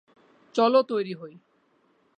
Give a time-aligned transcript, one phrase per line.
[0.55, 1.33] চলো তৈরি হই।